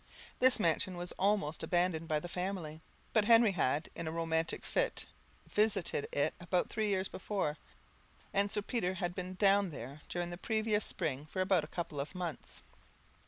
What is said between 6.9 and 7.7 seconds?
before,